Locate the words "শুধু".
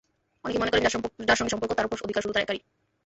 2.23-2.33